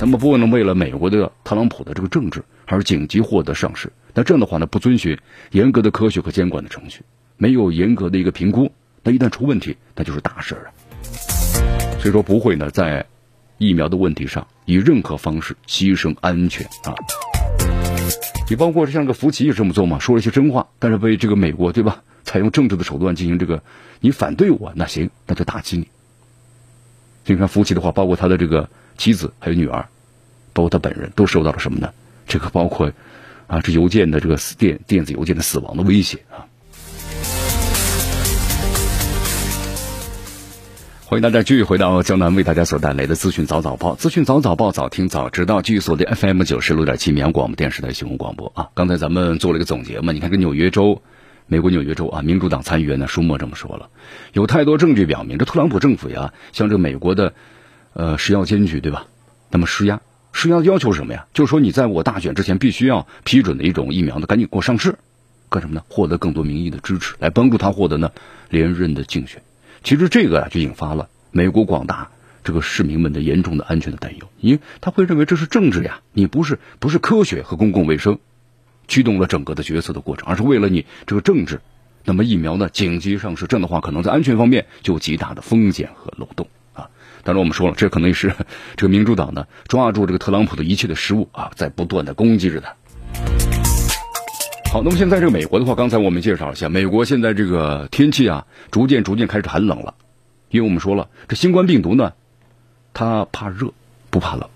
[0.00, 5.18] 那么不能为了美国的特朗普的这个政治而紧急获得上市，那这样的话呢，不遵循
[5.50, 7.02] 严格的科学和监管的程序，
[7.36, 8.70] 没有严格的一个评估，
[9.02, 10.68] 那一旦出问题，那就是大事儿啊。
[11.98, 13.06] 所以说不会呢在
[13.58, 16.94] 疫苗的问题上以任何方式牺牲安全啊。
[18.48, 23.62] 你包括像个福奇也这么做嘛，说了一些真话，但是被这个美国对吧，采用政治的手段进行这个，
[24.00, 25.88] 你反对我那行，那就打击你。
[27.24, 29.88] 你看福奇的话，包括他的这个妻子还有女儿，
[30.52, 31.92] 包括他本人都受到了什么呢？
[32.28, 32.92] 这个包括
[33.48, 36.45] 啊，这邮件的这个电电子邮件的死亡的威胁啊。
[41.16, 48.68] 欢迎大家继续回到江南为大家所带来的资讯早早报，资讯早早报早听早知道，继续锁定 FM 九十六点七绵阳广播电视台新闻广播啊。
[48.74, 51.00] 刚才咱们做了一个总结嘛，你看这纽约州，
[51.46, 53.88] 美国纽约州啊，民主党参议员呢舒默这么说了，
[54.34, 57.32] 有太多证据表明，这特朗普政府呀，向这美国的
[57.94, 59.06] 呃食药监局对吧？
[59.50, 60.02] 那么施压，
[60.32, 61.28] 施压的要求什么呀？
[61.32, 64.96] 就是说你在我大选之前必须要批准的一种疫苗呢，赶紧给我上市，
[65.48, 65.82] 干什么呢？
[65.88, 68.12] 获得更多民意的支持，来帮助他获得呢
[68.50, 69.40] 连任的竞选。
[69.86, 72.10] 其实这个啊，就引发了美国广大
[72.42, 78.18] 这个市民们的严重的安全的担忧，因为他会认为这是政治呀，你不是不是科学和公共卫生
[78.88, 81.60] 驱动了整个的决策的过程，而是为了你这个政治。
[82.04, 86.90] 那么疫苗呢紧急上市，这样的话可能在安全方面就有极大的风险和漏洞啊。
[87.22, 88.34] 当然我们说了，这可能也是
[88.76, 93.55] 这个民主党呢抓住这个特朗普的一切的失误啊，在不断的攻击着他。
[94.76, 99.94] 好，那么现在这个美国的话，刚才我们介绍一下，美国现在这个天气啊，逐渐逐渐开始寒冷了，
[100.50, 102.12] 因为我们说了，这新冠病毒呢，
[102.92, 103.72] 它怕热
[104.10, 104.50] 不怕冷，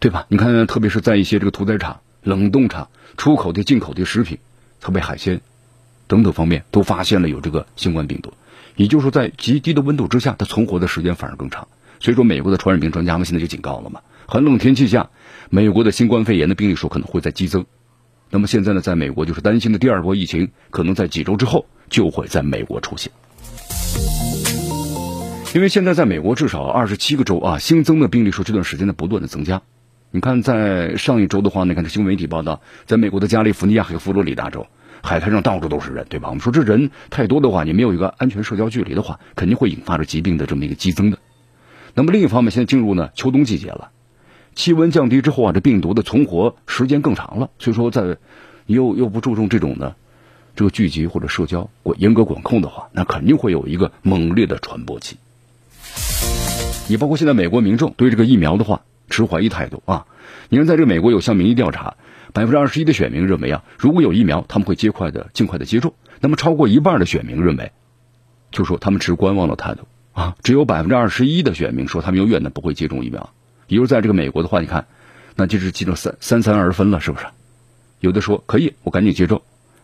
[0.00, 0.24] 对吧？
[0.28, 2.88] 你看，特别是在一些这个屠宰场、冷冻厂、
[3.18, 4.38] 出口的、进口的食品，
[4.80, 5.42] 特别海鲜
[6.06, 8.32] 等等方面，都发现了有这个新冠病毒。
[8.76, 11.68] 也就是说，在极低的温度之下，它存活的时间反而更长。
[12.00, 15.10] 所以说，美国的传染病专家们现在就警告了嘛，寒冷天气下，
[15.50, 17.66] 美国的新冠肺炎的病例数可能会在激增。
[18.32, 23.12] 那么现在呢，在美国就是担心的第二波疫情，可能在几周之后就会在美国出现。
[25.54, 29.60] 因为现在在美国至少二十七个州啊，新增的病例数这段时间在不断的增加。
[30.10, 34.66] 你看，在上一周的话，你看这新闻媒体报道，在美国的加利福尼亚还有佛罗里达州，
[35.02, 36.30] 海滩上到处都是人，对吧？
[36.30, 41.18] 我们说这人太多的话，你没有一个安全社交距离的话，肯定会引发着疾病的这么一个激增的。
[41.92, 43.90] 那么另一方面，现在进入呢秋冬季节了。
[44.54, 47.50] 气温降低之后啊，这病毒的存活时间更长了。
[47.58, 48.16] 所以说，在
[48.66, 49.94] 又又不注重这种呢，
[50.54, 55.16] 这个聚集或者社交管严格管控的话，那肯定会有一个猛烈的传播期。
[56.88, 60.06] 你包括现在美国民众对这个疫苗的话持怀疑态度啊。
[60.48, 61.94] 你看，在这个美国有项民意调查，
[62.32, 65.94] 百分之二十一的选民认为啊，如果有疫苗，他们会尽快的尽快的接种。
[66.20, 67.72] 那么超过一半的选民认为，
[68.50, 70.36] 就说他们持观望的态度啊。
[70.42, 73.30] 只有百分之二十一的选民说他们永远的不会接种疫苗。
[73.66, 74.86] 比如在这个美国的话，你看，
[75.36, 77.26] 那就是记成三三三二分了，是不是？
[78.00, 79.38] 有的说可以，我赶紧接种；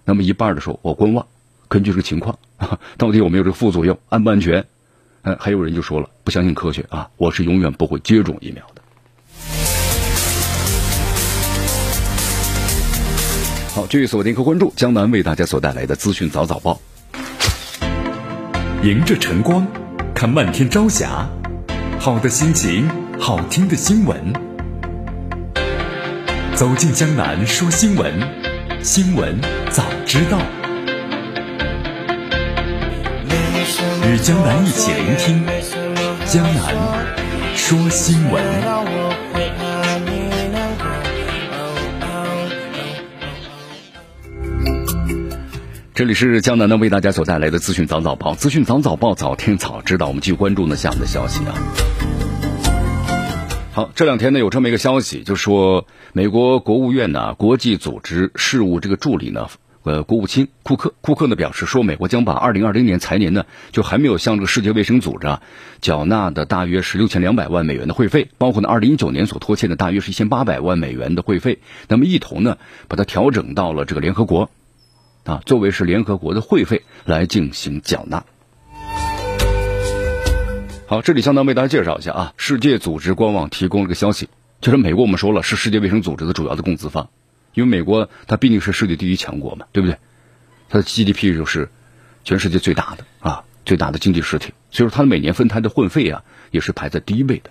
[0.05, 1.27] 那么一半的说我观望，
[1.69, 2.39] 根据这个情况，
[2.99, 4.67] 到底有没有这个副作用，安不安全？
[5.23, 8.83] 哎，还有人就说了，不相信科学啊，我是永远不会接种疫苗的。
[13.75, 16.81] 好，继续锁定和关注江南为大家所带来的资讯早早报。
[18.83, 19.67] 迎着晨光，
[20.15, 21.29] 看漫天朝霞，
[21.99, 23.08] 好的心情。
[23.21, 24.33] 好听的新闻，
[26.55, 28.13] 走进江南说新闻，
[28.83, 29.39] 新闻
[29.71, 30.39] 早知道，
[34.07, 35.45] 与江南一起聆听
[36.27, 36.75] 江南
[37.55, 38.43] 说新闻。
[45.95, 50.07] 这里是江南呢为大家所带来的资讯早早报，资讯早早报，早听早知道。
[50.07, 51.53] 我们继续关注呢下面的消息啊。
[53.79, 59.47] 好，这两天呢有这么一个消息，就说美国国务院呢国际组织事务这个助理呢，
[59.85, 65.43] 呃，国务卿库克，库克呢表示说，美国将把二零二零年财年呢就还没有向这个世界卫生组织啊
[65.81, 74.51] 缴纳的大约是六千两百万美元的会费，包括呢二零一九年所拖欠的大约是一千八百万美元的会费，那么一同呢把它调整到了这个联合国，
[75.23, 78.25] 啊，作为是联合国的会费来进行缴纳。
[80.91, 84.31] 好，这里相当为大家介绍一下啊，世界组织官网提供了个消息，
[84.63, 87.11] 就是美国我们说了是世界卫生组织的主要的供资方，
[87.53, 89.99] 因为美国它毕竟是世界第一强国嘛，对不对？
[90.71, 91.69] 它的 GDP 就是
[92.25, 97.51] 全世界最大的啊，最大的经济实体，所以说它每年分摊的会费啊也是排在第一位的。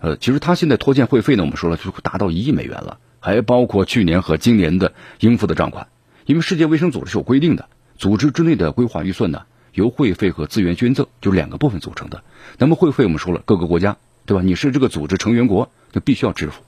[0.00, 5.86] 呃，其实它现在拖欠会费呢，我们说了就达到一亿美元了，还包括去年和今年的应付的账款，
[6.26, 9.42] 因为世界卫生组织是有规定的，组织之内的规划预算呢。
[9.74, 12.22] 由会费和资源捐赠就两个部分组成的。
[12.58, 14.42] 那么会费我们说了，各个国家对吧？
[14.42, 16.62] 你是这个组织成员国，就必须要支付。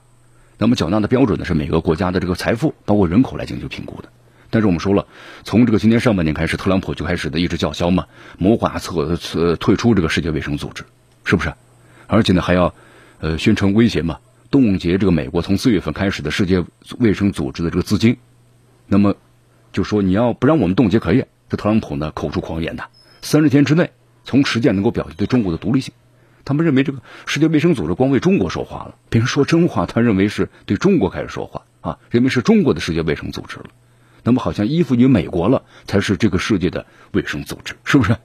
[0.59, 4.09] 那么缴纳的标准呢，是每个国家的这个财富包括人口来进行评估的。
[4.49, 5.07] 但是我们说了，
[5.43, 10.85] 从这个今年上半年开始，特朗普就开始的一直叫嚣嘛，谋划撤撤退出这个世界卫生组织，
[11.25, 11.53] 是不是？
[12.07, 12.73] 而且呢还要
[13.19, 16.63] 呃宣称威胁嘛，冻结这个美国从四月份开始的世界
[16.97, 18.17] 卫生组织的这个资金。
[18.87, 19.15] 那么
[19.73, 22.85] 就说你要不让我们冻结可以，这特朗普呢口出狂言的，
[23.21, 23.91] 三十天之内
[24.23, 25.93] 从实践能够表现对中国的独立性。
[26.45, 33.65] 他们认为这个世界卫生组织光为中国说话了，别人说真话，他认为是对中国开始说话啊，认为是中国的世界卫生组织了。
[34.23, 38.15] 那么好像依附于美国了，才是这个世界的卫生组织，是不是？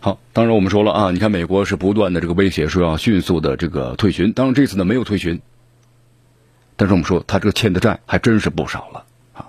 [0.00, 4.32] 好，当然我们说了啊，你看美国是不断的这个威胁，说要迅速的这个退群。
[4.32, 5.40] 当然这次呢没有退群，
[6.76, 9.46] 但是我们说他这个欠的债还真是不少了啊。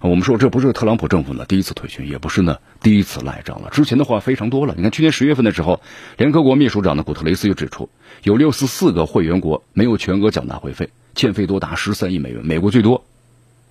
[0.00, 3.70] 我们说这不是特朗普政府呢第一次退群，也不是呢第一次赖账了。
[3.70, 4.74] 之前的话非常多了。
[4.76, 5.80] 你看去年十月份的时候，
[6.16, 7.88] 联合国秘书长的古特雷斯就指出，
[8.22, 13.04] 有六十四个会员国没有全额缴纳会费，欠费多达十三亿美元，美国最多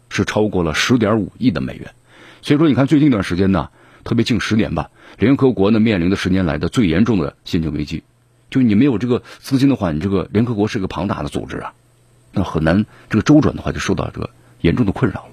[0.10, 1.92] 是超过了十点五亿的美元。
[2.42, 3.70] 所以说，你看最近一段时间呢。
[4.04, 8.04] 特别近十年吧，联合国呢面临的十年来的最严重的现金危机，
[8.50, 11.74] 就你没有这个资金的话，你这个联合国是个庞大的组织啊，
[12.38, 14.30] 那很难这个周转的话就受到这个
[14.62, 15.32] 严重的困扰了。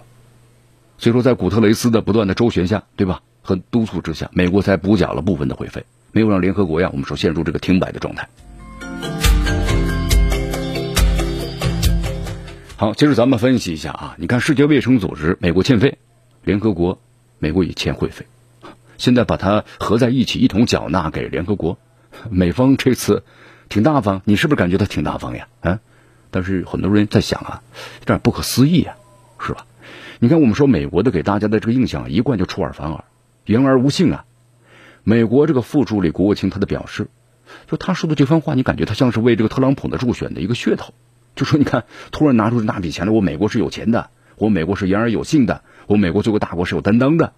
[0.96, 3.20] 所以说，在古特雷斯的不断的周旋下，对吧？
[3.42, 8.28] 和督促之下，美国才补缴了部分的会费，没有让联合国呀，我们说陷入这个停摆的状态。
[12.76, 15.98] 好，接着咱们分析一下啊，你看世界卫生组织，美国欠费，
[16.42, 16.98] 联合国，
[17.38, 18.26] 美国也欠会费。
[18.96, 21.78] 现在把它合在一起，一同缴纳给联合国。
[22.30, 23.24] 美方这次
[23.68, 25.48] 挺大方，你是不是感觉他挺大方呀？
[25.60, 25.80] 啊，
[26.34, 27.62] 但是很多人在想啊，
[28.00, 28.96] 有点不可思议啊，
[29.38, 29.66] 是吧？
[30.18, 33.04] 你看，我们说美国的给大家的这个印象一贯就出尔反尔，
[33.44, 34.24] 言而无信啊。
[35.04, 37.06] 美国这个副助理国务卿他的表示，
[37.68, 40.92] 就他说的这番话，你感觉他像是为这个特朗普的助选的一个噱头，
[41.36, 47.32] 就说你看，突然拿出那笔钱来，我美国是有钱的，我美国是言而有信的，我美国作为大国是有担当的。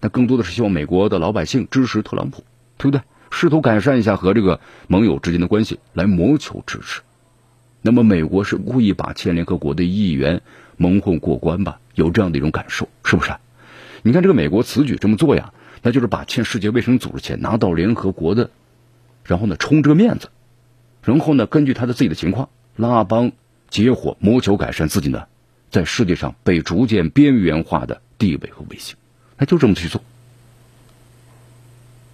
[0.00, 2.42] 那更多的是希望美国的老百姓支持特朗普，
[2.78, 3.00] 对不对？
[3.30, 7.02] 试图改善一下和这个盟友之间的关系，来谋求支持。
[7.86, 10.40] 那么美国是故意把欠联合国的议员
[10.78, 11.80] 蒙混过关吧？
[11.94, 13.34] 有这样的一种感受，是不是？
[14.02, 18.48] 你看这个美国此举这么做呀，那就是把欠世界卫生组织钱拿到联合国的，
[19.22, 20.30] 然后呢充这个面子，
[21.02, 23.32] 然后呢根据他的自己的情况拉帮
[23.68, 25.26] 结伙，谋求改善自己呢
[25.70, 28.96] 在世界上被逐渐边缘化的地位和威信。
[29.36, 30.00] 那就这么去做，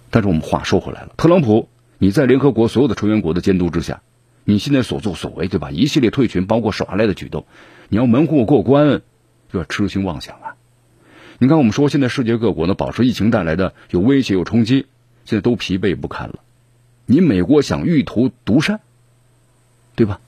[0.09, 4.01] 但是我们话说回来了，特朗普，你在联合国所有的成员国的监督之下，
[4.43, 5.71] 你现在所作所为，对吧？
[5.71, 7.45] 一系列退群，包括耍赖的举动，
[7.89, 9.01] 你要蒙混我过关，
[9.51, 10.55] 就要痴心妄想啊！
[11.37, 14.87] 你看，我们说现在世界各国呢，饱受疫情带来的有威胁有冲击，
[15.25, 16.35] 现在都疲惫不堪了。
[17.05, 18.79] 你美国想欲图独善，
[19.95, 20.19] 对吧？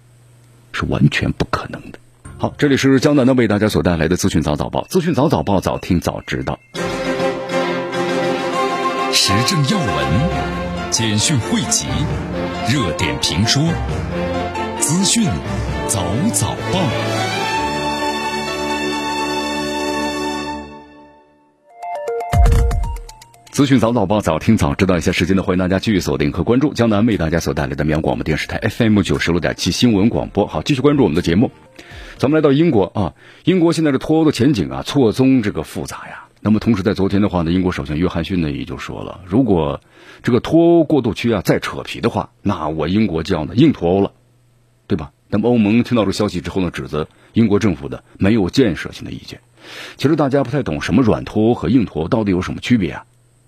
[0.71, 1.99] 是完全不可能的。
[2.39, 6.60] 好，这里是江南的为大家所带来的资讯早早报，资讯早早报，早听早知道。
[9.13, 11.86] 时政要闻、简讯汇集、
[12.71, 13.62] 热点评说、
[14.80, 15.26] 资讯
[15.88, 16.80] 早早报。
[23.52, 24.97] 资讯早早报，早听早知道。
[24.97, 30.47] 一下时间呢，欢迎大家继续锁定和关注江南为大家所带来的绵阳广播电视台 FM 九十六点七新闻广播。
[30.47, 31.52] 好，继续关注我们的节目。
[32.17, 36.23] 咱们来到英国啊，英国现在的脱欧的前景啊，错综这个复杂呀。
[36.45, 39.79] 那么同时在昨天的话呢，英国首相约翰逊呢也就说了，如果
[40.21, 44.12] 这个脱欧过渡区啊再扯皮的话，那我英国就要呢硬脱欧了，
[44.86, 45.12] 对吧？
[45.29, 49.39] 那么欧盟听到这个消息之后呢，指责英国政府的没有建设性的意见。
[49.95, 52.91] 其实大家不太懂什么软脱欧和硬脱欧到底有什么区别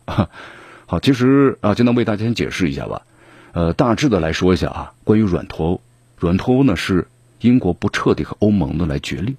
[0.05, 0.29] 啊？
[0.87, 3.01] 好，其实啊，就能为大家先解释一下吧。
[3.51, 5.81] 呃，大致的来说一下啊，关于软脱欧，
[6.17, 7.07] 软脱欧呢是。
[7.41, 9.35] 英国不彻底和欧盟的来决裂，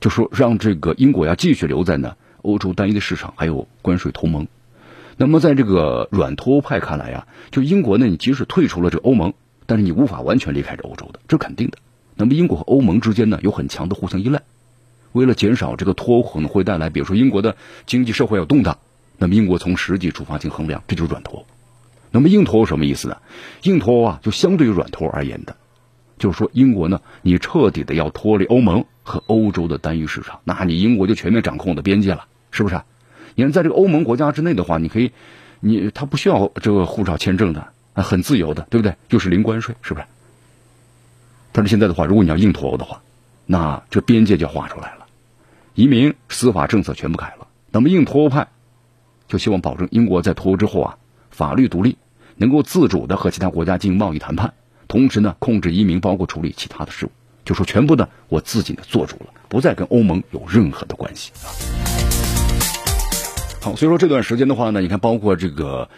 [0.00, 4.48] 就说让这个英国要继续留在呢欧洲单一的市场，还有关税同盟。
[5.16, 9.34] 那么在这个软脱欧派看来呀，就英国呢，你即使退出了这个欧盟，
[9.66, 11.78] 但是你无法完全离开这欧洲的，这肯定的。
[12.16, 14.42] 那么英国和欧盟之间呢有很强的互相依赖，
[15.12, 18.78] 为了减少这个脱欧可能会带来，比如说英国的经济社会要动荡，
[19.18, 21.46] 那么英国从实际出发进行衡量，这就是软脱欧。
[22.10, 23.18] 那么硬脱欧什么意思呢？
[23.62, 25.56] 硬脱欧啊，就相对于软脱欧而言的。
[26.20, 32.80] 就是说，英国呢，你彻底的要脱离欧盟和欧洲的单一市场，那你英国就全面掌控的边界了，是不是？
[33.34, 35.12] 你看，在这个欧盟国家之内的话，你可以，
[35.60, 38.94] 你他不需要这个护照签证的，很自由的，对不对？
[39.08, 40.06] 又是零关税，是不是？
[41.52, 43.00] 但是现在的话，如果你要硬脱欧的话，
[43.46, 45.06] 那这边界就画出来了，
[45.74, 47.46] 移民、司法政策全部改了。
[47.70, 48.48] 那么硬脱欧派
[49.26, 50.98] 就希望保证英国在脱欧之后啊，
[51.30, 51.96] 法律独立，
[52.36, 54.52] 能够自主的和其他国家进行贸易谈判。
[54.90, 57.10] 同时呢，控制移民，包括处理其他的事务，
[57.44, 61.46] 就说全部呢，我自己呢做主了，不再跟欧盟有任何的关系啊。
[63.62, 65.88] 好，所以说这段时间的话呢，你看，包括这个，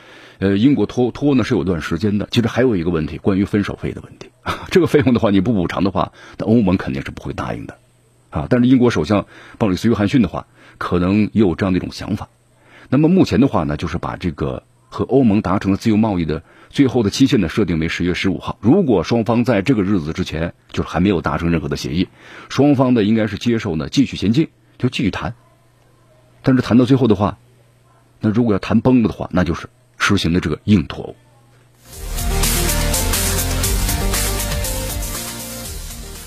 [0.40, 2.28] 呃，英国脱脱呢是有段时间的。
[2.30, 4.66] 其实还有一个问题，关于分手费的问题啊。
[4.70, 7.78] 这个费用的话，你不补偿的话，那欧盟肯定是不会答应的，
[8.28, 8.46] 啊。
[8.50, 9.24] 但是英国首相
[9.56, 12.28] 鲍里斯·约翰逊的话，可能也有这样的一种想法。
[12.90, 18.56] 那么目前的话呢，就是把这个和欧盟达成的自由贸易的最后的期限呢，设定为十月十五号。
[18.62, 22.08] 如果双方在这个日子之前就是还没有达成任何的协议，
[22.48, 24.48] 双方呢应该是接受呢继续前进，
[24.78, 25.34] 就继续谈。
[26.42, 27.36] 但是谈到最后的话，
[28.20, 29.68] 那如果要谈崩了的话，那就是
[29.98, 31.14] 实行的这个硬脱欧。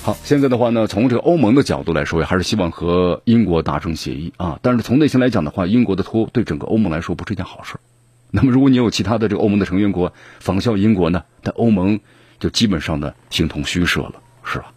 [0.03, 4.59] 好，现在的话呢，从这个欧盟的角度来说，还是希望和英国达成协议啊。
[4.61, 7.77] 但是从内心来讲的话，英国的脱欧对整个欧盟来说不是一件好事。
[8.35, 11.99] 那么，如果你有其他的这个欧盟的成员国仿效英国呢，那欧盟
[12.37, 14.73] 就基本上呢形同虚设了，是吧？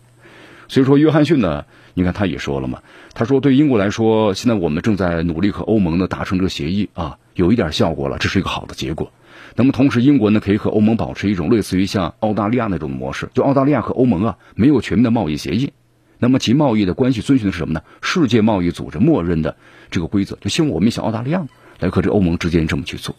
[0.68, 1.64] 所以说，约翰逊呢。
[1.94, 2.80] 你看，他也说了嘛，
[3.12, 9.10] 他说对英国来说，现在我们正在努力和欧盟呢达成这个协议啊，有一点效果了，这是一个好的结果。
[9.56, 15.72] 那么同时，英国呢可以和欧盟保持一种类似于像澳大利亚那种模式，就澳大利亚和欧盟啊没有全面的贸易协议，
[16.20, 17.82] 那么其贸易的关系遵循的是什么呢？
[18.00, 19.56] 世界贸易组织默认的
[19.90, 21.44] 这个规则，就希望我们像澳大利亚
[21.80, 23.16] 来和这欧盟之间这么去做。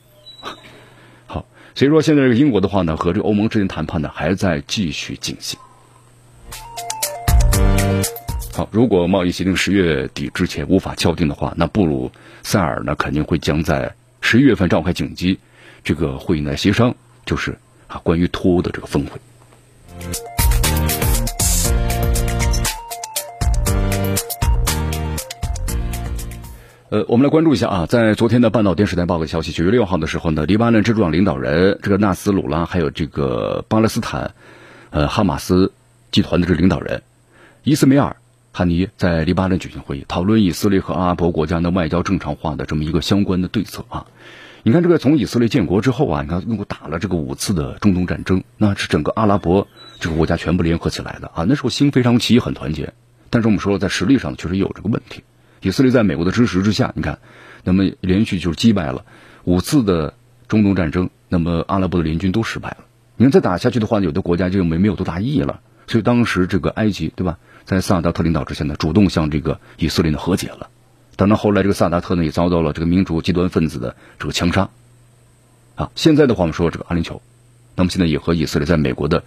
[1.75, 5.57] 所以说现在这个英国的话呢，和这个欧盟之间谈判呢还在继续进行。
[8.53, 12.11] 好，如果贸易协定十月底之前无法敲定的话，那布鲁
[12.43, 15.39] 塞尔呢肯定会将在十一月份召开紧急
[15.83, 16.93] 这个会议来协商，
[17.25, 17.57] 就是
[17.87, 19.17] 啊关于脱欧的这个峰会。
[26.91, 34.33] 呃，我们来关注一下啊，在昨天的半岛电视台报个消息，九月六号的时候呢，黎巴嫩支柱党领导人这个纳斯鲁拉，还有这个巴勒斯坦
[34.89, 35.71] 呃哈马斯
[36.11, 37.03] 集团的这领导人
[37.63, 38.15] 伊斯梅尔。
[38.51, 44.07] 哈尼在黎巴嫩举行会议，讨论以色列和阿拉伯国家的外交正常化的这么一个相关的对策啊。
[44.63, 49.67] 你看，这个从以色列建国之后啊，你看又打了这个五次的中东战争，那是整个阿拉伯
[49.99, 51.45] 这个国家全部联合起来的啊。
[51.47, 52.91] 那时候心非常齐，很团结。
[53.29, 55.23] 但是我们说了，在实力上确实有这个问题。
[55.61, 57.19] 以色列在美国的支持之下，你看，
[57.63, 59.05] 那么连续就是击败了
[59.43, 60.13] 五次的
[60.47, 62.77] 中东战争，那么阿拉伯的联军都失败了。
[63.17, 65.61] 你看再打下去的话，有的国家就没没有多大意义了。
[65.87, 67.37] 所以当时这个埃及，对吧？
[67.65, 70.69] 在萨达特领导之下呢，主动向这个以色列呢和解了。
[71.15, 74.69] 当然后来这个萨达特呢也遭到了这个民主极端分子的这个枪杀。
[75.75, 77.19] 啊，现在的话我们说这个阿联酋，
[77.75, 79.23] 那么现在也和以色列在美国的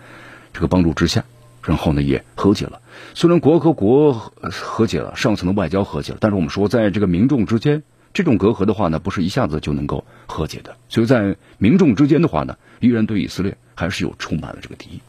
[0.52, 1.24] 这个帮助之下，
[1.62, 2.80] 然后呢也和解了。
[3.14, 7.82] 虽然国和国和解了，上层的外交和解了，但是我们说在这个民众之间，
[8.12, 10.76] 这种隔阂的话呢，不是一下子就能够和解的。
[10.88, 15.00] 所以在民众之间的话呢，依然对以色列还是有充满了这个敌意。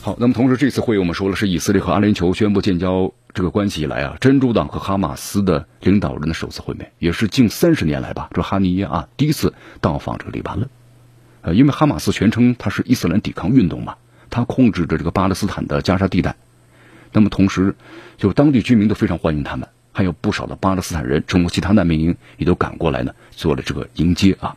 [0.00, 10.68] 好，那么同时这次会议我们说了，是以色列和阿联酋宣布建交这个关系以来啊，真主党和哈马斯的领导人的首次会面，也是近三十年来吧，这哈尼耶啊第一次到访这个黎巴嫩。
[11.42, 13.96] 呃，因为哈马斯全称它是伊斯兰抵抗运动嘛，
[14.30, 16.36] 它控制着这个巴勒斯坦的加沙地带，
[17.12, 17.74] 那么同时
[18.16, 24.56] 就当地居民都非常欢迎他们，还有不少的巴勒斯坦人，中国其他难民营也都赶过来呢，做了这个迎接啊。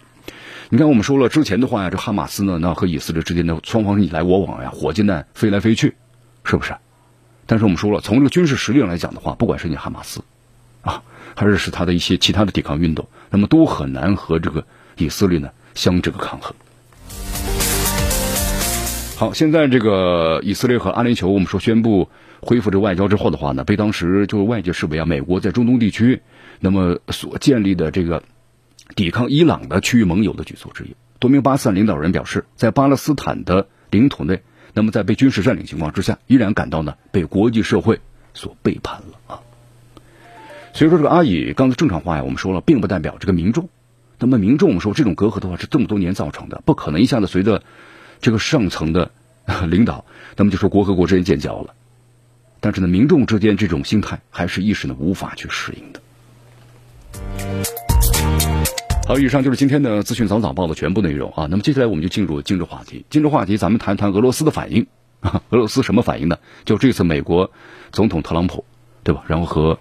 [0.69, 5.95] 你看，我们说了之前的话呀，这哈马斯呢，那和以色列之间的双方你来我往呀，火箭弹飞来飞去，
[6.43, 6.75] 是不是？
[7.47, 10.23] 但是我们说了，从这个军事实力上来讲的话，不管是你哈马斯
[10.81, 11.03] 啊，
[11.35, 14.65] 还是是他的一些其他的抵抗运动，那么都很难和这个
[14.97, 16.55] 以色列呢相这个抗衡。
[19.17, 22.09] 好，现在这个以色列和阿联酋，我们说宣布
[22.41, 26.21] 恢复这外交之后的话呢，被当时就是外界视为啊，美国在中东地区
[26.59, 28.23] 那么所建立的这个。
[28.95, 30.95] 抵抗伊朗的区域盟友的举措之一。
[31.17, 34.43] 多名巴斯坦领导人表示，在巴勒斯坦的领土内，
[34.75, 37.99] 那么在被军事占领情况之下，依然感到呢被国际社会
[38.35, 39.39] 所背叛了啊。
[40.71, 43.69] 所以说，这个阿以刚才正常化呀，我们说了，并不代表这个民众。
[44.19, 47.63] 那么民众，我们说这种隔阂的话是这么多年造成的，不可能一下子随着
[48.21, 49.11] 这个上层的
[49.69, 50.05] 领导，
[50.35, 51.73] 那么就说国和国之间建交了。
[52.59, 56.01] 但是呢，民众之间这种心态还是一时呢无法去适应的。
[59.07, 61.45] 好，以上就是今天的资讯早早报的全部内容啊。
[61.49, 63.05] 那么接下来我们就进入今日话题。
[63.09, 64.87] 今日话题，咱们谈谈俄罗斯的反应。
[65.49, 66.39] 俄罗斯什么反应呢？
[66.65, 67.51] 就这次美国
[67.91, 68.65] 总统特朗普，
[69.03, 69.23] 对吧？
[69.27, 69.79] 然后和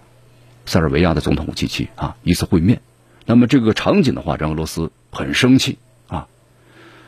[0.66, 2.82] 塞尔维亚的总统武契奇啊一次会面。
[3.24, 5.78] 那么这个场景的话，让俄罗斯很生气。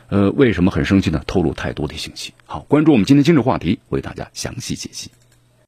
[0.09, 1.21] 呃，为什么很生气呢？
[1.27, 2.33] 透露太多的信息。
[2.45, 5.11] 好，关注我们今天今日话题，为大家详细解析。